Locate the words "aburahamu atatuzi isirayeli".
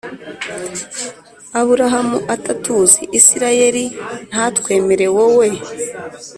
1.59-3.83